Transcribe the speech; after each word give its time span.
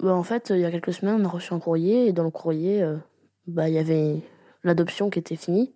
Bah, 0.00 0.14
en 0.14 0.22
fait, 0.22 0.50
il 0.50 0.60
y 0.60 0.64
a 0.64 0.70
quelques 0.70 0.94
semaines, 0.94 1.20
on 1.20 1.24
a 1.24 1.28
reçu 1.28 1.52
un 1.52 1.60
courrier 1.60 2.06
et 2.06 2.12
dans 2.12 2.24
le 2.24 2.30
courrier, 2.30 2.82
euh, 2.82 2.96
bah, 3.46 3.68
il 3.68 3.74
y 3.74 3.78
avait 3.78 4.22
l'adoption 4.64 5.10
qui 5.10 5.18
était 5.18 5.36
finie. 5.36 5.74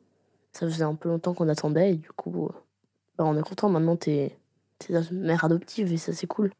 Ça 0.52 0.66
faisait 0.66 0.84
un 0.84 0.94
peu 0.94 1.08
longtemps 1.10 1.34
qu'on 1.34 1.48
attendait 1.48 1.92
et 1.92 1.96
du 1.96 2.08
coup, 2.10 2.46
euh, 2.46 2.52
bah, 3.18 3.24
on 3.26 3.36
est 3.36 3.42
content. 3.42 3.68
Maintenant, 3.68 3.96
t'es 3.96 4.38
es 4.88 5.12
mère 5.12 5.44
adoptive 5.44 5.92
et 5.92 5.98
ça, 5.98 6.12
c'est 6.12 6.26
cool. 6.26 6.52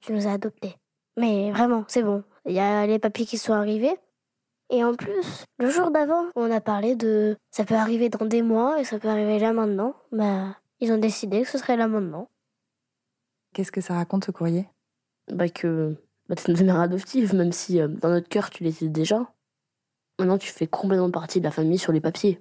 Tu 0.00 0.12
nous 0.12 0.26
as 0.26 0.32
adoptés. 0.32 0.76
Mais 1.18 1.50
vraiment, 1.50 1.84
c'est 1.88 2.02
bon. 2.02 2.22
Il 2.46 2.52
y 2.52 2.60
a 2.60 2.86
les 2.86 2.98
papiers 2.98 3.26
qui 3.26 3.38
sont 3.38 3.52
arrivés. 3.52 3.96
Et 4.70 4.82
en 4.84 4.94
plus, 4.94 5.44
le 5.58 5.70
jour 5.70 5.90
d'avant, 5.90 6.26
on 6.34 6.50
a 6.50 6.60
parlé 6.60 6.96
de 6.96 7.36
ça 7.50 7.64
peut 7.64 7.74
arriver 7.74 8.08
dans 8.08 8.26
des 8.26 8.42
mois 8.42 8.80
et 8.80 8.84
ça 8.84 8.98
peut 8.98 9.08
arriver 9.08 9.38
là 9.38 9.52
maintenant. 9.52 9.94
Bah, 10.12 10.56
ils 10.80 10.92
ont 10.92 10.98
décidé 10.98 11.42
que 11.42 11.48
ce 11.48 11.58
serait 11.58 11.76
là 11.76 11.88
maintenant. 11.88 12.28
Qu'est-ce 13.52 13.72
que 13.72 13.80
ça 13.80 13.94
raconte 13.94 14.24
ce 14.24 14.32
courrier? 14.32 14.68
Bah 15.28 15.48
que 15.48 15.96
une 16.28 16.64
mère 16.64 16.80
adoptive, 16.80 17.34
même 17.34 17.52
si 17.52 17.80
euh, 17.80 17.88
dans 17.88 18.10
notre 18.10 18.28
cœur 18.28 18.50
tu 18.50 18.64
l'étais 18.64 18.88
déjà. 18.88 19.32
Maintenant 20.18 20.38
tu 20.38 20.50
fais 20.50 20.66
complètement 20.66 21.10
partie 21.10 21.40
de 21.40 21.44
la 21.44 21.50
famille 21.50 21.78
sur 21.78 21.92
les 21.92 22.00
papiers. 22.00 22.40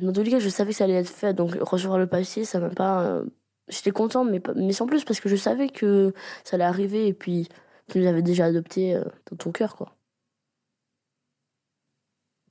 Dans 0.00 0.12
tous 0.12 0.22
les 0.22 0.30
cas, 0.30 0.40
je 0.40 0.48
savais 0.48 0.72
que 0.72 0.76
ça 0.76 0.84
allait 0.84 0.94
être 0.94 1.08
fait, 1.08 1.34
donc 1.34 1.54
recevoir 1.60 1.98
le 1.98 2.08
papier, 2.08 2.44
ça 2.44 2.58
m'a 2.58 2.70
pas. 2.70 3.04
Euh, 3.04 3.24
j'étais 3.68 3.92
contente, 3.92 4.28
mais, 4.28 4.42
mais 4.56 4.72
sans 4.72 4.86
plus, 4.86 5.04
parce 5.04 5.20
que 5.20 5.28
je 5.28 5.36
savais 5.36 5.68
que 5.68 6.12
ça 6.42 6.56
allait 6.56 6.64
arriver, 6.64 7.06
et 7.06 7.14
puis 7.14 7.48
tu 7.88 8.00
nous 8.00 8.06
avais 8.06 8.22
déjà 8.22 8.46
adoptés 8.46 8.96
euh, 8.96 9.04
dans 9.30 9.36
ton 9.36 9.52
cœur, 9.52 9.76
quoi. 9.76 9.94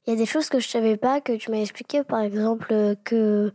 Il 0.05 0.11
y 0.11 0.13
a 0.13 0.17
des 0.17 0.25
choses 0.25 0.49
que 0.49 0.59
je 0.59 0.67
savais 0.67 0.97
pas, 0.97 1.21
que 1.21 1.33
tu 1.33 1.51
m'as 1.51 1.61
expliqué, 1.61 2.03
par 2.03 2.21
exemple, 2.21 2.95
que 3.03 3.53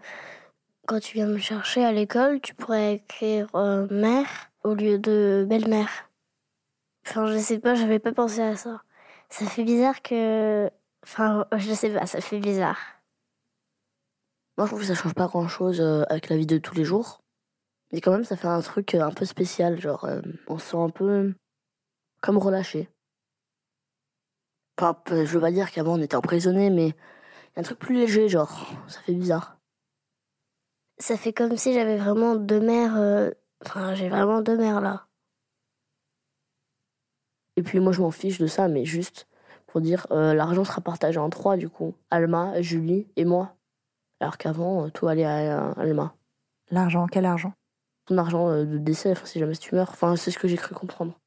quand 0.87 1.01
tu 1.01 1.15
viens 1.15 1.27
me 1.27 1.39
chercher 1.39 1.85
à 1.85 1.93
l'école, 1.93 2.41
tu 2.41 2.55
pourrais 2.55 2.95
écrire 2.95 3.49
mère 3.91 4.48
au 4.69 4.75
lieu 4.75 4.99
de 4.99 5.47
belle-mère. 5.49 6.11
Enfin, 7.07 7.27
je 7.27 7.39
sais 7.39 7.59
pas, 7.59 7.75
j'avais 7.75 7.99
pas 7.99 8.13
pensé 8.13 8.43
à 8.43 8.57
ça. 8.57 8.83
Ça 9.31 9.47
fait 9.47 9.65
bizarre 9.65 10.03
que. 10.03 10.71
Enfin, 11.03 11.47
je 11.57 11.73
sais 11.73 11.91
pas, 11.91 12.07
ça 12.07 12.21
fait 12.21 12.39
bizarre. 12.39 12.79
Moi, 14.57 14.67
je 14.67 14.71
trouve 14.71 14.81
que 14.81 14.87
ça 14.87 14.95
change 14.95 15.15
pas 15.15 15.27
grand 15.27 15.49
chose 15.49 15.81
euh, 15.81 16.03
avec 16.11 16.29
la 16.29 16.37
vie 16.37 16.47
de 16.47 16.59
tous 16.59 16.75
les 16.75 16.85
jours. 16.85 17.21
Mais 17.93 18.01
quand 18.01 18.11
même, 18.11 18.25
ça 18.25 18.37
fait 18.37 18.49
un 18.49 18.61
truc 18.61 18.95
euh, 18.95 19.03
un 19.03 19.13
peu 19.13 19.25
spécial. 19.25 19.81
Genre, 19.81 20.05
euh, 20.05 20.21
on 20.49 20.59
se 20.59 20.71
sent 20.71 20.77
un 20.77 20.91
peu 20.91 21.33
comme 22.21 22.39
relâché. 22.39 22.89
Enfin, 24.79 25.01
je 25.09 25.25
veux 25.25 25.41
pas 25.41 25.51
dire 25.51 25.71
qu'avant 25.71 25.95
on 25.99 26.03
était 26.03 26.17
emprisonné, 26.17 26.71
mais 26.71 26.89
y 26.89 26.93
a 27.57 27.61
un 27.61 27.63
truc 27.63 27.79
plus 27.79 27.97
léger, 27.97 28.29
genre, 28.29 28.69
ça 28.87 29.01
fait 29.01 29.13
bizarre. 29.13 29.59
Ça 30.99 31.17
fait 31.17 31.33
comme 31.33 31.57
si 31.57 31.73
j'avais 31.73 31.97
vraiment 31.97 32.37
deux 32.37 32.61
mères 32.61 32.97
Enfin, 33.65 33.95
j'ai 33.95 34.09
vraiment 34.09 34.41
deux 34.41 34.57
mères 34.57 34.81
là. 34.81 35.09
Et 37.59 37.63
puis 37.63 37.81
moi, 37.81 37.91
je 37.91 38.01
m'en 38.01 38.13
fiche 38.13 38.39
de 38.39 38.47
ça, 38.47 38.69
mais 38.69 38.85
juste 38.85 39.27
pour 39.67 39.81
dire, 39.81 40.07
euh, 40.13 40.33
l'argent 40.33 40.65
sera 40.65 40.81
partagé 40.81 41.19
en 41.19 41.29
trois 41.29 41.57
du 41.57 41.69
coup. 41.69 41.95
Alma, 42.09 42.63
Julie 42.63 43.09
et 43.17 43.25
moi. 43.25 43.57
Alors 44.21 44.39
qu'avant, 44.39 44.87
euh, 44.87 44.91
tout 44.91 45.09
allait 45.09 45.25
à, 45.25 45.73
Alma. 45.73 46.15
L'argent, 46.71 47.09
quel 47.09 47.27
argent? 47.27 47.53
Ton 48.07 48.17
argent 48.19 48.49
euh, 48.49 48.65
de 48.65 48.79
décès, 48.79 49.15
si 49.25 49.41
jamais 49.41 49.57
tu 49.57 49.75
meurs. 49.75 49.91
Enfin, 49.91 50.15
c'est 50.15 50.31
ce 50.31 50.39
que 50.39 50.47
j'ai 50.47 50.57
cru 50.57 50.73
comprendre. 50.75 51.19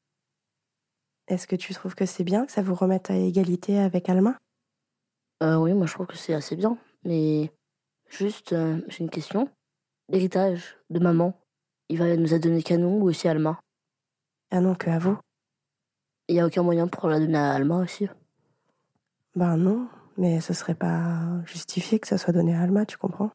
Est-ce 1.28 1.46
que 1.46 1.54
tu 1.54 1.74
trouves 1.74 1.94
que 1.94 2.06
c'est 2.06 2.24
bien 2.24 2.46
que 2.46 2.52
ça 2.52 2.62
vous 2.62 2.74
remette 2.74 3.10
à 3.10 3.14
égalité 3.14 3.78
avec 3.78 4.08
Alma? 4.08 4.38
Oui, 5.42 5.72
moi 5.72 5.86
je 5.86 5.94
trouve 5.94 6.06
que 6.06 6.16
c'est 6.16 6.34
assez 6.34 6.54
bien. 6.54 6.78
Mais 7.04 7.50
juste, 8.08 8.54
j'ai 8.86 9.00
une 9.00 9.10
question. 9.10 9.48
L'héritage 10.08 10.78
de 10.88 11.00
maman, 11.00 11.34
il 11.92 11.98
va 11.98 12.16
nous 12.16 12.32
a 12.32 12.38
donné 12.38 12.62
qu'à 12.62 12.78
nous 12.78 12.88
ou 12.88 13.08
aussi 13.10 13.28
à 13.28 13.32
Alma 13.32 13.60
Ah 14.50 14.62
non, 14.62 14.74
que 14.74 14.88
à 14.88 14.98
vous. 14.98 15.18
Il 16.26 16.34
n'y 16.34 16.40
a 16.40 16.46
aucun 16.46 16.62
moyen 16.62 16.88
pour 16.88 17.06
la 17.10 17.20
donner 17.20 17.36
à 17.36 17.52
Alma 17.52 17.76
aussi 17.80 18.08
Ben 19.36 19.58
non, 19.58 19.88
mais 20.16 20.40
ce 20.40 20.54
serait 20.54 20.74
pas 20.74 21.20
justifié 21.44 22.00
que 22.00 22.08
ça 22.08 22.16
soit 22.16 22.32
donné 22.32 22.56
à 22.56 22.62
Alma, 22.62 22.86
tu 22.86 22.96
comprends? 22.96 23.30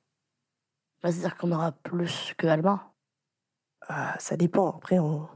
Bah, 1.04 1.12
C'est-à-dire 1.12 1.38
qu'on 1.38 1.52
aura 1.52 1.72
plus 1.72 2.34
que 2.36 2.48
Alma 2.48 2.92
ah, 3.88 4.16
Ça 4.18 4.38
dépend. 4.38 4.72
Après, 4.72 4.98
on, 4.98 5.30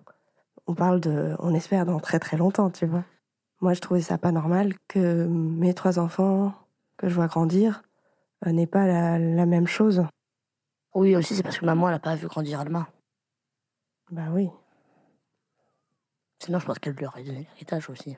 on 0.65 0.73
parle 0.73 0.99
de. 0.99 1.35
On 1.37 1.53
espère 1.53 1.85
dans 1.85 1.99
très 1.99 2.17
très 2.17 2.37
longtemps, 2.37 2.71
tu 2.71 2.87
vois. 2.87 3.03
Moi, 3.59 3.73
je 3.73 3.81
trouvais 3.81 4.01
ça 4.01 4.17
pas 4.17 4.31
normal 4.31 4.73
que 4.87 5.27
mes 5.27 5.75
trois 5.75 5.99
enfants 5.99 6.55
que 6.97 7.07
je 7.07 7.13
vois 7.13 7.27
grandir 7.27 7.83
euh, 8.47 8.51
n'aient 8.51 8.65
pas 8.65 8.87
la, 8.87 9.19
la 9.19 9.45
même 9.45 9.67
chose. 9.67 10.03
Oui, 10.95 11.15
aussi, 11.15 11.35
c'est 11.35 11.43
parce 11.43 11.59
que 11.59 11.65
maman, 11.65 11.87
elle 11.89 11.93
n'a 11.93 11.99
pas 11.99 12.15
vu 12.15 12.25
grandir 12.25 12.59
Alma. 12.59 12.87
Bah 14.11 14.27
oui. 14.29 14.49
Sinon, 16.39 16.59
je 16.59 16.65
pense 16.65 16.79
qu'elle 16.79 16.95
lui 16.95 17.05
aurait 17.05 17.23
donné 17.23 17.47
l'héritage 17.49 17.89
aussi. 17.89 18.17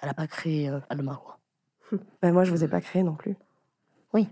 Elle 0.00 0.08
n'a 0.08 0.14
pas 0.14 0.28
créé 0.28 0.68
euh, 0.68 0.78
Alma, 0.88 1.16
quoi. 1.16 1.40
bah 2.22 2.30
moi, 2.30 2.44
je 2.44 2.52
vous 2.52 2.62
ai 2.62 2.68
pas 2.68 2.80
créé 2.80 3.02
non 3.02 3.16
plus. 3.16 3.36
Oui. 4.12 4.28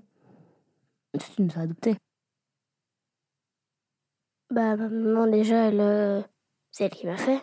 Tu 1.19 1.43
nous 1.43 1.51
as 1.57 1.63
adoptés. 1.63 1.97
Bah, 4.51 4.77
maman, 4.77 5.27
déjà, 5.27 5.67
elle, 5.67 5.81
euh, 5.81 6.23
c'est 6.71 6.85
elle 6.85 6.91
qui 6.91 7.07
m'a 7.07 7.17
fait. 7.17 7.41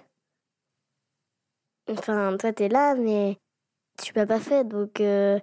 Enfin, 1.90 2.38
toi, 2.38 2.54
t'es 2.54 2.70
là, 2.70 2.96
mais 2.96 3.38
tu 4.02 4.14
m'as 4.16 4.26
pas 4.26 4.40
fait, 4.40 4.64
donc... 4.64 5.02
Euh, 5.02 5.40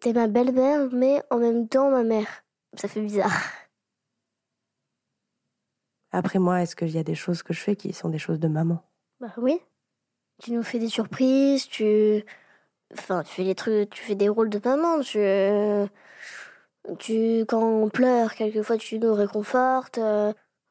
t'es 0.00 0.12
ma 0.12 0.28
belle-mère, 0.28 0.88
mais 0.92 1.22
en 1.30 1.38
même 1.38 1.68
temps 1.68 1.90
ma 1.90 2.02
mère. 2.02 2.44
Ça 2.74 2.88
fait 2.88 3.00
bizarre. 3.00 3.61
Après 6.12 6.38
moi, 6.38 6.62
est-ce 6.62 6.76
qu'il 6.76 6.90
y 6.90 6.98
a 6.98 7.02
des 7.02 7.14
choses 7.14 7.42
que 7.42 7.54
je 7.54 7.60
fais 7.60 7.74
qui 7.74 7.92
sont 7.92 8.10
des 8.10 8.18
choses 8.18 8.38
de 8.38 8.48
maman? 8.48 8.82
Bah 9.20 9.32
oui. 9.38 9.60
Tu 10.42 10.52
nous 10.52 10.62
fais 10.62 10.78
des 10.78 10.88
surprises, 10.88 11.66
tu. 11.68 12.24
Enfin, 12.92 13.22
tu 13.22 13.32
fais 13.32 13.44
des 13.44 13.54
trucs, 13.54 13.90
tu 13.90 14.02
fais 14.02 14.14
des 14.14 14.28
rôles 14.28 14.50
de 14.50 14.60
maman, 14.62 15.00
tu. 15.00 15.18
Tu, 16.98 17.44
quand 17.46 17.62
on 17.62 17.88
pleure, 17.88 18.34
quelquefois 18.34 18.76
tu 18.76 18.98
nous 18.98 19.14
réconfortes. 19.14 20.00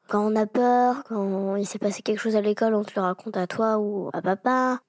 Quand 0.08 0.30
on 0.30 0.36
a 0.36 0.46
peur, 0.46 1.04
quand 1.04 1.56
il 1.56 1.66
s'est 1.66 1.78
passé 1.78 2.02
quelque 2.02 2.20
chose 2.20 2.36
à 2.36 2.40
l'école, 2.40 2.74
on 2.74 2.84
te 2.84 2.92
le 2.94 3.02
raconte 3.02 3.36
à 3.36 3.46
toi 3.46 3.78
ou 3.78 4.10
à 4.12 4.20
papa. 4.20 4.80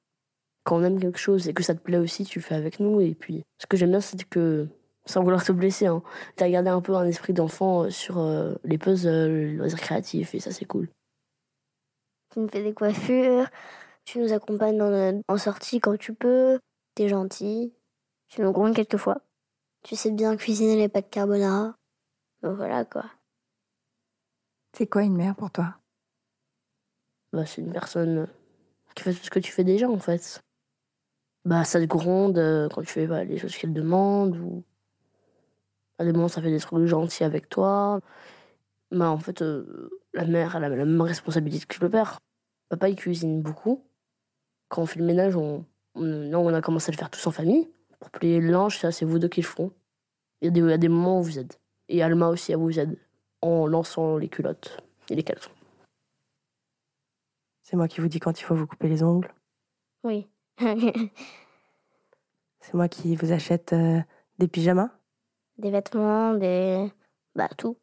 Quand 0.63 0.77
on 0.77 0.83
aime 0.83 0.99
quelque 0.99 1.19
chose 1.19 1.47
et 1.47 1.53
que 1.53 1.63
ça 1.63 1.75
te 1.75 1.79
plaît 1.79 1.97
aussi, 1.97 2.25
tu 2.25 2.39
le 2.39 2.43
fais 2.43 2.55
avec 2.55 2.79
nous. 2.79 2.99
Et 2.99 3.15
puis, 3.15 3.43
ce 3.57 3.65
que 3.65 3.77
j'aime 3.77 3.91
bien, 3.91 4.01
c'est 4.01 4.21
que 4.25 4.67
sans 5.05 5.23
vouloir 5.23 5.43
te 5.43 5.51
blesser. 5.51 5.87
Hein. 5.87 6.01
Tu 6.37 6.43
as 6.43 6.49
gardé 6.49 6.69
un 6.69 6.81
peu 6.81 6.95
un 6.95 7.05
esprit 7.05 7.33
d'enfant 7.33 7.83
euh, 7.83 7.89
sur 7.89 8.17
euh, 8.19 8.55
les 8.63 8.77
puzzles, 8.77 9.33
les 9.33 9.55
loisirs 9.55 9.79
créatifs, 9.79 10.35
et 10.35 10.39
ça, 10.39 10.51
c'est 10.51 10.65
cool. 10.65 10.89
Tu 12.31 12.39
nous 12.39 12.47
fais 12.47 12.63
des 12.63 12.73
coiffures, 12.73 13.47
tu 14.05 14.19
nous 14.19 14.33
accompagnes 14.33 15.21
en 15.27 15.37
sortie 15.37 15.79
quand 15.79 15.97
tu 15.97 16.13
peux, 16.13 16.59
t'es 16.95 17.07
gentil, 17.07 17.73
tu 18.27 18.41
nous 18.41 18.51
grondes 18.51 18.75
quelquefois. 18.75 19.21
Tu 19.83 19.95
sais 19.95 20.11
bien 20.11 20.37
cuisiner 20.37 20.75
les 20.77 20.89
pâtes 20.89 21.09
carbonara. 21.09 21.75
Donc 22.41 22.55
voilà, 22.55 22.85
quoi. 22.85 23.05
C'est 24.75 24.87
quoi 24.87 25.03
une 25.03 25.15
mère 25.15 25.35
pour 25.35 25.51
toi? 25.51 25.75
Bah, 27.31 27.45
C'est 27.45 27.61
une 27.61 27.71
personne 27.71 28.27
qui 28.95 29.03
fait 29.03 29.13
tout 29.13 29.23
ce 29.23 29.29
que 29.29 29.39
tu 29.39 29.51
fais 29.51 29.63
déjà, 29.63 29.89
en 29.89 29.99
fait. 29.99 30.41
Bah, 31.45 31.65
ça 31.65 31.79
te 31.79 31.85
gronde 31.85 32.37
euh, 32.37 32.69
quand 32.69 32.81
tu 32.81 32.87
fais 32.87 33.05
bah, 33.05 33.23
les 33.23 33.37
choses 33.37 33.55
qu'elle 33.55 33.73
demande, 33.73 34.37
ou 34.37 34.63
à 36.03 36.05
des 36.05 36.13
moments, 36.13 36.27
ça 36.27 36.41
fait 36.41 36.51
des 36.51 36.59
trucs 36.59 36.85
gentils 36.85 37.23
avec 37.23 37.49
toi. 37.49 37.99
Mais 38.91 39.05
en 39.05 39.17
fait, 39.17 39.41
euh, 39.41 39.89
la 40.13 40.25
mère, 40.25 40.55
elle 40.55 40.63
a 40.63 40.69
la 40.69 40.75
même 40.75 41.01
responsabilité 41.01 41.65
que 41.65 41.81
le 41.81 41.89
père. 41.89 42.19
Papa, 42.69 42.89
il 42.89 42.95
cuisine 42.95 43.41
beaucoup. 43.41 43.83
Quand 44.69 44.83
on 44.83 44.85
fait 44.85 44.99
le 44.99 45.05
ménage, 45.05 45.35
on, 45.35 45.65
on, 45.95 46.33
on 46.33 46.53
a 46.53 46.61
commencé 46.61 46.89
à 46.89 46.93
le 46.93 46.97
faire 46.97 47.09
tous 47.09 47.25
en 47.27 47.31
famille. 47.31 47.69
Pour 47.99 48.11
plier 48.11 48.39
le 48.39 48.51
linge, 48.51 48.79
ça, 48.79 48.91
c'est 48.91 49.05
vous 49.05 49.19
deux 49.19 49.29
qui 49.29 49.41
le 49.41 49.47
feront. 49.47 49.71
Il 50.41 50.45
y, 50.45 50.47
a 50.49 50.51
des, 50.51 50.59
il 50.59 50.69
y 50.69 50.73
a 50.73 50.77
des 50.77 50.89
moments 50.89 51.19
où 51.19 51.23
vous 51.23 51.39
aide. 51.39 51.53
Et 51.89 52.03
Alma 52.03 52.29
aussi, 52.29 52.51
elle 52.51 52.59
vous 52.59 52.79
aide. 52.79 52.97
En 53.41 53.67
lançant 53.67 54.17
les 54.17 54.29
culottes 54.29 54.77
et 55.09 55.15
les 55.15 55.23
caleçons. 55.23 55.51
C'est 57.61 57.75
moi 57.75 57.87
qui 57.87 58.01
vous 58.01 58.07
dis 58.07 58.19
quand 58.19 58.39
il 58.39 58.43
faut 58.43 58.55
vous 58.55 58.67
couper 58.67 58.87
les 58.87 59.03
ongles 59.03 59.33
Oui. 60.03 60.27
c'est 60.59 61.11
moi 62.73 62.87
qui 62.87 63.15
vous 63.15 63.31
achète 63.31 63.73
euh, 63.73 63.99
des 64.39 64.47
pyjamas 64.47 64.91
des 65.57 65.71
vêtements, 65.71 66.33
des. 66.33 66.91
Bah, 67.35 67.49
tout. 67.57 67.77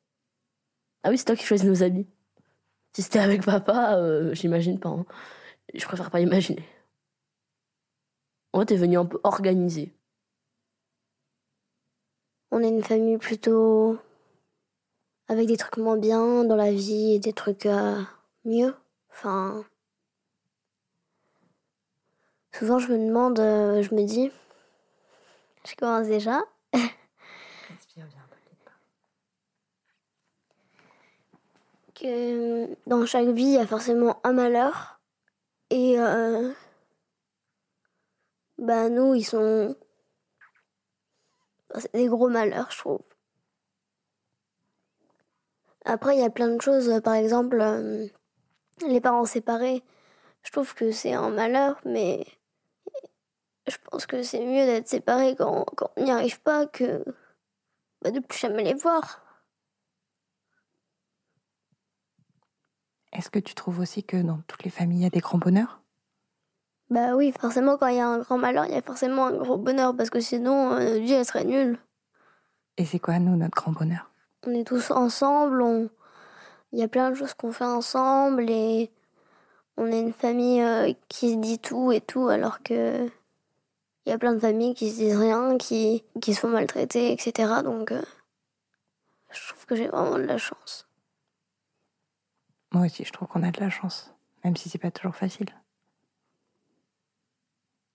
Ah 1.02 1.10
oui, 1.10 1.18
c'est 1.18 1.24
toi 1.24 1.36
qui 1.36 1.44
choisis 1.44 1.66
nos 1.66 1.82
habits. 1.82 2.06
Si 2.94 3.02
c'était 3.02 3.20
avec 3.20 3.44
papa, 3.44 3.96
euh, 3.96 4.34
j'imagine 4.34 4.78
pas. 4.78 4.90
Hein. 4.90 5.06
je 5.74 5.84
préfère 5.86 6.10
pas 6.10 6.20
imaginer. 6.20 6.64
En 8.52 8.60
fait, 8.60 8.66
t'es 8.66 8.76
venu 8.76 8.98
un 8.98 9.06
peu 9.06 9.20
organisé. 9.22 9.92
On 12.50 12.62
est 12.62 12.68
une 12.68 12.82
famille 12.82 13.18
plutôt 13.18 13.98
avec 15.28 15.46
des 15.46 15.56
trucs 15.56 15.76
moins 15.76 15.96
bien 15.96 16.44
dans 16.44 16.56
la 16.56 16.72
vie 16.72 17.14
et 17.14 17.18
des 17.20 17.32
trucs 17.32 17.66
euh, 17.66 18.02
mieux. 18.44 18.74
Enfin, 19.10 19.64
souvent 22.52 22.80
je 22.80 22.92
me 22.92 22.98
demande, 22.98 23.38
euh, 23.38 23.82
je 23.82 23.94
me 23.94 24.04
dis, 24.04 24.32
je 25.64 25.76
commence 25.76 26.08
déjà. 26.08 26.40
que 32.00 32.74
dans 32.88 33.04
chaque 33.06 33.28
vie, 33.28 33.44
il 33.44 33.54
y 33.54 33.58
a 33.58 33.66
forcément 33.66 34.20
un 34.24 34.32
malheur. 34.32 35.00
Et 35.70 35.98
euh, 35.98 36.52
bah 38.58 38.88
nous, 38.88 39.14
ils 39.14 39.24
sont... 39.24 39.76
C'est 41.76 41.92
des 41.92 42.08
gros 42.08 42.28
malheurs, 42.28 42.70
je 42.70 42.78
trouve. 42.78 43.00
Après, 45.84 46.16
il 46.16 46.20
y 46.20 46.24
a 46.24 46.30
plein 46.30 46.48
de 46.48 46.60
choses. 46.60 47.00
Par 47.02 47.14
exemple, 47.14 47.60
euh, 47.60 48.06
les 48.86 49.00
parents 49.00 49.24
séparés. 49.24 49.82
Je 50.42 50.50
trouve 50.52 50.74
que 50.74 50.90
c'est 50.90 51.12
un 51.12 51.30
malheur, 51.30 51.80
mais 51.84 52.26
je 53.66 53.76
pense 53.90 54.06
que 54.06 54.22
c'est 54.22 54.44
mieux 54.44 54.66
d'être 54.66 54.88
séparés 54.88 55.36
quand, 55.36 55.64
quand 55.76 55.90
on 55.96 56.04
n'y 56.04 56.10
arrive 56.10 56.40
pas 56.40 56.66
que 56.66 57.04
bah, 58.02 58.10
de 58.10 58.20
plus 58.20 58.38
jamais 58.38 58.64
les 58.64 58.74
voir. 58.74 59.29
Est-ce 63.12 63.30
que 63.30 63.38
tu 63.38 63.54
trouves 63.54 63.80
aussi 63.80 64.04
que 64.04 64.16
dans 64.16 64.40
toutes 64.46 64.64
les 64.64 64.70
familles, 64.70 65.00
il 65.00 65.02
y 65.02 65.06
a 65.06 65.10
des 65.10 65.20
grands 65.20 65.38
bonheurs? 65.38 65.80
Bah 66.90 67.14
oui, 67.14 67.32
forcément, 67.38 67.76
quand 67.76 67.86
il 67.86 67.96
y 67.96 68.00
a 68.00 68.08
un 68.08 68.18
grand 68.18 68.38
malheur, 68.38 68.66
il 68.66 68.72
y 68.72 68.76
a 68.76 68.82
forcément 68.82 69.26
un 69.26 69.32
gros 69.32 69.56
bonheur, 69.56 69.96
parce 69.96 70.10
que 70.10 70.20
sinon, 70.20 70.72
euh, 70.72 70.84
notre 70.84 71.00
vie, 71.00 71.12
elle 71.12 71.24
serait 71.24 71.44
nulle. 71.44 71.78
Et 72.76 72.84
c'est 72.84 72.98
quoi, 72.98 73.18
nous, 73.18 73.36
notre 73.36 73.54
grand 73.54 73.72
bonheur? 73.72 74.10
On 74.46 74.52
est 74.52 74.66
tous 74.66 74.90
ensemble, 74.90 75.62
on... 75.62 75.88
il 76.72 76.78
y 76.78 76.82
a 76.82 76.88
plein 76.88 77.10
de 77.10 77.14
choses 77.14 77.34
qu'on 77.34 77.52
fait 77.52 77.64
ensemble, 77.64 78.50
et 78.50 78.90
on 79.76 79.86
est 79.86 80.00
une 80.00 80.12
famille 80.12 80.62
euh, 80.62 80.92
qui 81.08 81.32
se 81.32 81.36
dit 81.36 81.58
tout 81.58 81.92
et 81.92 82.00
tout, 82.00 82.28
alors 82.28 82.62
que 82.62 83.08
il 84.06 84.10
y 84.10 84.12
a 84.12 84.18
plein 84.18 84.34
de 84.34 84.40
familles 84.40 84.74
qui 84.74 84.90
se 84.90 84.96
disent 84.96 85.16
rien, 85.16 85.58
qui, 85.58 86.02
qui 86.20 86.34
se 86.34 86.40
font 86.40 86.48
maltraiter, 86.48 87.12
etc. 87.12 87.62
Donc, 87.62 87.92
euh, 87.92 88.02
je 89.30 89.48
trouve 89.48 89.66
que 89.66 89.76
j'ai 89.76 89.86
vraiment 89.86 90.16
de 90.16 90.22
la 90.22 90.38
chance. 90.38 90.88
Moi 92.72 92.86
aussi, 92.86 93.04
je 93.04 93.12
trouve 93.12 93.28
qu'on 93.28 93.42
a 93.42 93.50
de 93.50 93.60
la 93.60 93.70
chance, 93.70 94.14
même 94.44 94.56
si 94.56 94.68
c'est 94.68 94.78
pas 94.78 94.90
toujours 94.90 95.16
facile. 95.16 95.48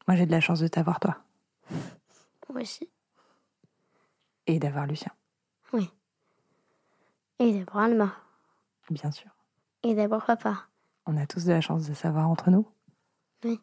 Moi, 0.08 0.16
j'ai 0.18 0.26
de 0.26 0.32
la 0.32 0.42
chance 0.42 0.60
de 0.60 0.68
t'avoir 0.68 1.00
toi. 1.00 1.18
Moi 2.50 2.62
aussi. 2.62 2.90
Et 4.48 4.60
d'avoir 4.60 4.86
Lucien. 4.86 5.12
Oui. 5.74 5.90
Et 7.40 7.54
d'avoir 7.54 7.86
Alma. 7.86 8.16
Bien 8.90 9.12
sûr. 9.12 9.32
Et 9.84 9.96
d'avoir 9.96 10.26
papa. 10.26 10.68
On 11.06 11.18
a 11.18 11.26
tous 11.26 11.46
de 11.46 11.52
la 11.52 11.62
chance 11.62 11.88
de 11.88 11.94
savoir 11.94 12.30
entre 12.30 12.52
nous. 12.52 12.68
Oui. 13.44 13.60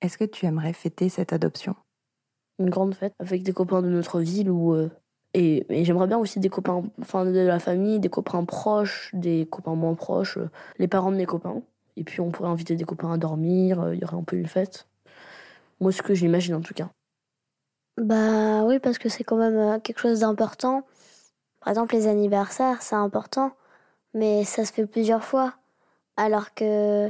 Est-ce 0.00 0.18
que 0.18 0.24
tu 0.24 0.46
aimerais 0.46 0.72
fêter 0.72 1.08
cette 1.08 1.32
adoption? 1.32 1.74
Une 2.58 2.70
grande 2.70 2.94
fête 2.94 3.14
avec 3.18 3.42
des 3.42 3.52
copains 3.52 3.82
de 3.82 3.88
notre 3.88 4.20
ville 4.20 4.50
ou 4.50 4.74
euh, 4.74 4.90
et, 5.34 5.66
et 5.68 5.84
j'aimerais 5.84 6.06
bien 6.06 6.18
aussi 6.18 6.38
des 6.38 6.48
copains, 6.48 6.84
enfin 7.00 7.26
de 7.26 7.38
la 7.38 7.58
famille, 7.58 7.98
des 7.98 8.08
copains 8.08 8.44
proches, 8.44 9.10
des 9.12 9.46
copains 9.50 9.74
moins 9.74 9.94
proches, 9.94 10.38
euh, 10.38 10.48
les 10.78 10.88
parents 10.88 11.10
de 11.10 11.16
mes 11.16 11.26
copains. 11.26 11.60
Et 11.96 12.04
puis 12.04 12.20
on 12.20 12.30
pourrait 12.30 12.48
inviter 12.48 12.76
des 12.76 12.84
copains 12.84 13.12
à 13.12 13.18
dormir, 13.18 13.80
euh, 13.80 13.94
il 13.94 14.00
y 14.00 14.04
aurait 14.04 14.16
un 14.16 14.22
peu 14.22 14.36
une 14.36 14.46
fête. 14.46 14.86
Moi, 15.80 15.92
ce 15.92 16.02
que 16.02 16.14
j'imagine 16.14 16.54
en 16.54 16.60
tout 16.60 16.74
cas. 16.74 16.88
Bah 17.96 18.64
oui, 18.64 18.78
parce 18.78 18.98
que 18.98 19.08
c'est 19.08 19.24
quand 19.24 19.36
même 19.36 19.56
euh, 19.56 19.78
quelque 19.80 20.00
chose 20.00 20.20
d'important. 20.20 20.84
Par 21.60 21.68
exemple, 21.68 21.94
les 21.94 22.06
anniversaires, 22.06 22.82
c'est 22.82 22.96
important, 22.96 23.52
mais 24.14 24.44
ça 24.44 24.64
se 24.64 24.72
fait 24.72 24.86
plusieurs 24.86 25.24
fois. 25.24 25.54
Alors 26.16 26.54
que 26.54 27.08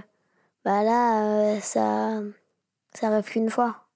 bah 0.65 0.83
là, 0.83 1.61
ça, 1.61 2.23
ça 2.95 3.09
arrive 3.09 3.25
qu'une 3.25 3.51
fois. 3.51 3.87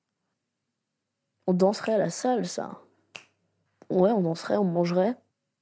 On 1.46 1.54
danserait 1.54 1.94
à 1.94 1.98
la 1.98 2.10
salle, 2.10 2.46
ça. 2.46 2.82
Ouais, 3.90 4.10
on 4.10 4.20
danserait, 4.20 4.56
on 4.56 4.64
mangerait. 4.64 5.16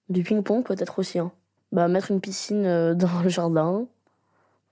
Du 0.09 0.23
ping-pong 0.23 0.65
peut-être 0.65 0.99
aussi. 0.99 1.19
Hein. 1.19 1.33
Bah, 1.73 1.89
mettre 1.89 2.11
une 2.11 2.21
piscine 2.21 2.65
euh, 2.67 2.95
dans 2.97 3.23
le 3.23 3.29
jardin. 3.29 3.87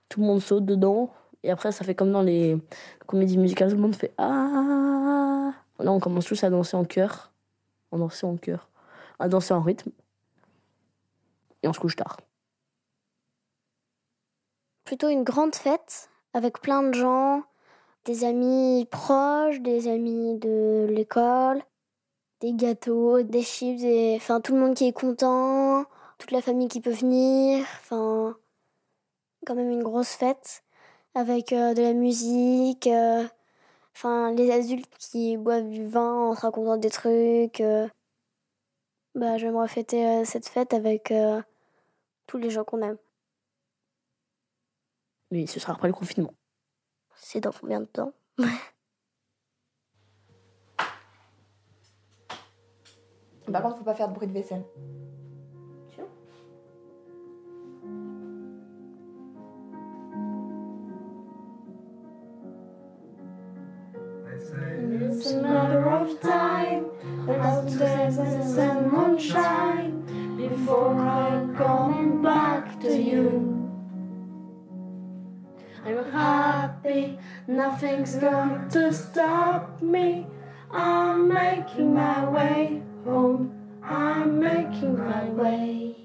Tout 0.09 0.21
le 0.21 0.27
monde 0.27 0.41
saute 0.41 0.65
dedans. 0.65 1.13
Et 1.43 1.51
après, 1.51 1.71
ça 1.71 1.85
fait 1.85 1.95
comme 1.95 2.11
dans 2.11 2.21
les 2.21 2.57
comédies 3.05 3.37
musicales, 3.37 3.69
tout 3.69 3.75
le 3.75 3.81
monde 3.81 3.95
fait 3.95 4.13
Ah 4.17 5.51
Là, 5.79 5.91
on 5.91 5.99
commence 5.99 6.25
tous 6.25 6.43
à 6.43 6.49
danser 6.49 6.77
en 6.77 6.85
chœur. 6.85 7.31
On 7.91 7.99
danser 7.99 8.25
en 8.25 8.37
chœur. 8.37 8.69
À 9.19 9.27
danser 9.27 9.53
en 9.53 9.61
rythme. 9.61 9.91
Et 11.63 11.67
on 11.67 11.73
se 11.73 11.79
couche 11.79 11.95
tard. 11.95 12.17
Plutôt 14.85 15.09
une 15.09 15.23
grande 15.23 15.55
fête 15.55 16.09
avec 16.33 16.61
plein 16.61 16.83
de 16.83 16.93
gens, 16.93 17.43
des 18.05 18.23
amis 18.23 18.87
proches, 18.91 19.59
des 19.61 19.87
amis 19.87 20.37
de 20.37 20.87
l'école, 20.89 21.63
des 22.41 22.53
gâteaux, 22.53 23.21
des 23.23 23.41
chips, 23.43 23.83
et... 23.83 24.15
enfin 24.17 24.41
tout 24.41 24.53
le 24.53 24.59
monde 24.61 24.75
qui 24.75 24.85
est 24.87 24.93
content, 24.93 25.85
toute 26.17 26.31
la 26.31 26.41
famille 26.41 26.67
qui 26.67 26.81
peut 26.81 26.91
venir, 26.91 27.65
enfin 27.81 28.37
quand 29.45 29.55
même 29.55 29.69
une 29.71 29.83
grosse 29.83 30.09
fête 30.15 30.63
avec 31.13 31.53
euh, 31.53 31.73
de 31.73 31.81
la 31.81 31.93
musique, 31.93 32.87
euh, 32.87 33.25
enfin 33.95 34.31
les 34.33 34.51
adultes 34.51 34.93
qui 34.97 35.37
boivent 35.37 35.69
du 35.69 35.87
vin 35.87 36.29
en 36.29 36.35
se 36.35 36.41
racontant 36.41 36.77
des 36.77 36.89
trucs. 36.89 37.61
euh. 37.61 37.87
Bah 39.15 39.37
j'aimerais 39.37 39.67
fêter 39.69 40.05
euh, 40.05 40.25
cette 40.25 40.47
fête 40.49 40.73
avec 40.73 41.13
tous 42.27 42.37
les 42.37 42.49
gens 42.49 42.63
qu'on 42.63 42.81
aime. 42.81 42.97
Mais 45.31 45.47
ce 45.47 45.59
sera 45.59 45.73
après 45.73 45.87
le 45.87 45.93
confinement. 45.93 46.33
C'est 47.15 47.39
dans 47.39 47.51
combien 47.51 47.79
de 47.79 47.85
temps? 47.85 48.13
Par 53.55 53.61
contre, 53.61 53.77
faut 53.77 53.85
pas 53.85 53.93
faire 53.93 54.09
de 54.09 54.13
bruit 54.13 54.27
de 54.27 54.33
vaisselle. 54.33 54.65
It's 65.09 65.31
a 65.31 65.41
matter 65.41 65.87
of 65.87 66.19
time, 66.19 66.87
as 67.29 67.77
days 67.77 68.17
and 68.17 68.43
sun 68.43 69.17
shine, 69.17 70.03
before 70.35 70.93
I'm 70.93 71.55
coming 71.55 72.21
back 72.21 72.77
to 72.81 72.93
you. 72.93 73.71
I'm 75.85 76.11
happy, 76.11 77.17
nothing's 77.47 78.15
going 78.17 78.67
to 78.71 78.91
stop 78.91 79.81
me. 79.81 80.27
I'm 80.73 81.29
making 81.29 81.93
my 81.93 82.29
way 82.29 82.81
home, 83.05 83.51
I'm 83.83 84.39
making 84.39 84.97
my 84.97 85.25
way. 85.29 85.95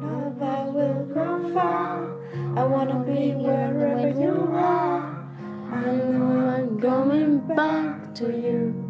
Love, 0.00 0.42
I 0.42 0.64
will 0.70 1.04
go 1.12 1.52
far. 1.52 2.18
I 2.56 2.64
wanna 2.64 3.00
be 3.04 3.32
wherever 3.34 4.08
you 4.18 4.48
are. 4.54 5.28
I 5.70 5.92
know 5.92 6.48
I'm 6.56 6.80
coming 6.80 7.38
back 7.54 8.14
to 8.14 8.26
you. 8.32 8.84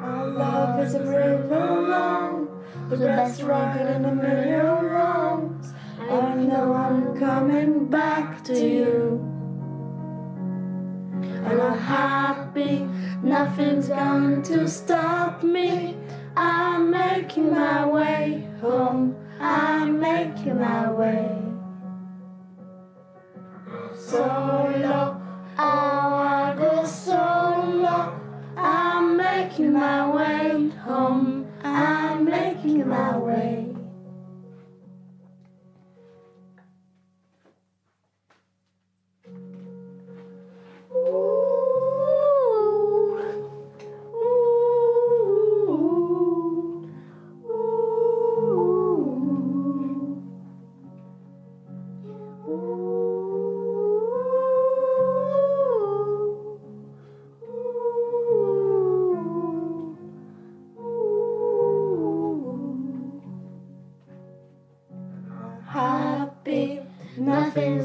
Our 0.00 0.26
love 0.26 0.80
is 0.80 0.94
a 0.94 1.04
river 1.04 1.82
long, 1.88 2.64
the 2.88 2.96
best 2.96 3.42
record 3.42 3.86
in 3.94 4.04
a 4.04 4.14
million 4.14 4.84
wrongs. 4.86 5.72
I 6.00 6.34
know 6.34 6.72
I'm 6.72 7.16
coming 7.16 7.86
back 7.86 8.42
to 8.44 8.58
you. 8.58 9.35
I'm 11.46 11.78
happy, 11.78 12.80
nothing's 13.22 13.88
going 13.88 14.42
to 14.42 14.68
stop 14.68 15.44
me. 15.44 15.96
I'm 16.36 16.90
making 16.90 17.52
my 17.52 17.86
way 17.86 18.48
home. 18.60 19.14
I'm 19.38 20.00
making 20.00 20.58
my 20.60 20.90
way. 20.90 21.38
Solo, 23.94 24.55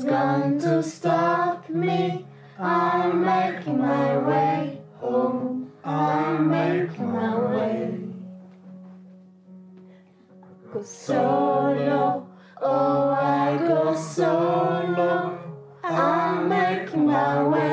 one's 0.03 0.63
going 0.63 0.75
to 0.75 0.83
stop 0.83 1.69
me. 1.69 2.25
I'm 2.57 3.23
making 3.23 3.79
my 3.79 4.17
way 4.17 4.81
home. 4.99 5.71
I'm 5.83 6.49
making 6.49 7.11
my 7.11 7.37
way. 7.37 7.93
I 10.43 10.73
go 10.73 10.83
solo. 10.83 12.27
Oh, 12.61 13.09
I 13.09 13.57
go 13.57 13.95
solo. 13.95 15.39
I'm 15.83 16.49
making 16.49 17.07
my 17.07 17.43
way. 17.47 17.70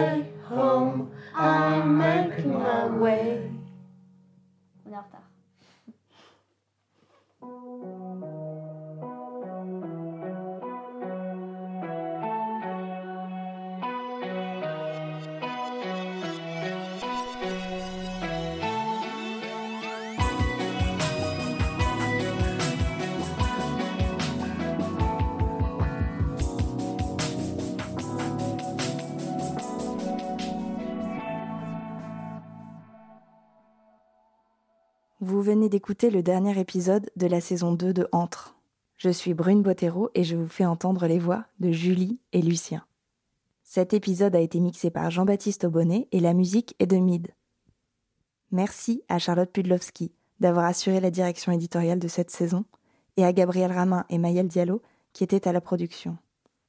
Vous 35.21 35.43
venez 35.43 35.69
d'écouter 35.69 36.11
le 36.11 36.23
dernier 36.23 36.61
épisode 36.61 37.11
de 37.17 37.27
la 37.27 37.41
saison 37.41 37.73
2 37.73 37.93
de 37.93 38.09
Entre. 38.13 38.57
Je 38.99 39.11
suis 39.11 39.35
Brune 39.35 39.63
Bottero 39.63 40.11
et 40.15 40.23
je 40.23 40.37
vous 40.37 40.47
fais 40.47 40.65
entendre 40.65 41.09
les 41.09 41.19
voix 41.19 41.45
de 41.59 41.73
Julie 41.73 42.21
et 42.33 42.41
Lucien. 42.41 42.85
Cet 43.65 43.95
épisode 43.95 44.37
a 44.37 44.41
été 44.41 44.61
mixé 44.61 44.91
par 44.91 45.11
Jean-Baptiste 45.11 45.65
Aubonnet 45.65 46.07
et 46.13 46.21
la 46.21 46.35
musique 46.35 46.77
est 46.79 46.87
de 46.87 46.99
Mid. 46.99 47.33
Merci 48.53 49.03
à 49.09 49.19
Charlotte 49.19 49.51
Pudlowski 49.51 50.13
d'avoir 50.39 50.67
assuré 50.67 51.01
la 51.01 51.11
direction 51.11 51.51
éditoriale 51.51 51.99
de 51.99 52.07
cette 52.07 52.31
saison 52.31 52.65
et 53.17 53.25
à 53.25 53.33
Gabriel 53.33 53.73
Ramin 53.73 54.05
et 54.11 54.19
Mayel 54.19 54.47
Diallo 54.47 54.83
qui 55.15 55.25
étaient 55.25 55.49
à 55.49 55.53
la 55.53 55.61
production. 55.61 56.17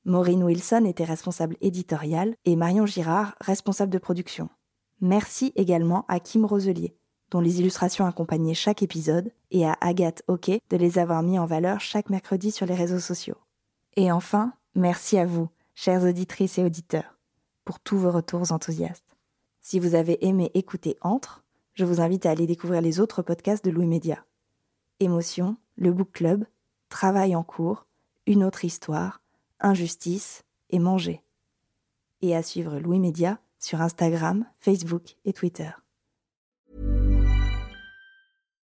Maureen 0.05 0.43
Wilson 0.43 0.85
était 0.85 1.03
responsable 1.03 1.55
éditoriale 1.61 2.33
et 2.45 2.55
Marion 2.55 2.87
Girard 2.87 3.35
responsable 3.41 3.91
de 3.91 3.99
production. 3.99 4.49
Merci 5.01 5.53
également 5.55 6.03
à 6.07 6.19
Kim 6.19 6.45
Roselier 6.45 6.95
dont 7.31 7.39
les 7.39 7.59
illustrations 7.59 8.05
accompagnaient 8.05 8.53
chaque 8.53 8.83
épisode, 8.83 9.31
et 9.51 9.65
à 9.65 9.77
Agathe 9.81 10.23
Hockey 10.27 10.61
de 10.69 10.77
les 10.77 10.99
avoir 10.99 11.23
mis 11.23 11.39
en 11.39 11.45
valeur 11.45 11.79
chaque 11.79 12.09
mercredi 12.09 12.51
sur 12.51 12.65
les 12.65 12.75
réseaux 12.75 12.99
sociaux. 12.99 13.37
Et 13.95 14.11
enfin, 14.11 14.53
merci 14.75 15.17
à 15.17 15.25
vous, 15.25 15.49
chères 15.75 16.03
auditrices 16.03 16.57
et 16.57 16.63
auditeurs, 16.63 17.17
pour 17.65 17.79
tous 17.79 17.97
vos 17.97 18.11
retours 18.11 18.51
enthousiastes. 18.51 19.17
Si 19.61 19.79
vous 19.79 19.95
avez 19.95 20.25
aimé 20.25 20.51
écouter 20.53 20.97
Entre, 21.01 21.43
je 21.73 21.85
vous 21.85 22.01
invite 22.01 22.25
à 22.25 22.31
aller 22.31 22.47
découvrir 22.47 22.81
les 22.81 22.99
autres 22.99 23.21
podcasts 23.21 23.63
de 23.63 23.71
Louis 23.71 23.87
Média. 23.87 24.25
Émotion, 24.99 25.57
le 25.77 25.91
Book 25.91 26.11
Club, 26.11 26.45
Travail 26.89 27.35
en 27.35 27.43
cours, 27.43 27.85
Une 28.25 28.43
autre 28.43 28.65
histoire, 28.65 29.21
Injustice 29.59 30.43
et 30.69 30.79
Manger. 30.79 31.23
Et 32.21 32.35
à 32.35 32.43
suivre 32.43 32.79
Louis 32.79 32.99
Média 32.99 33.39
sur 33.59 33.81
Instagram, 33.81 34.45
Facebook 34.59 35.15
et 35.25 35.33
Twitter. 35.33 35.69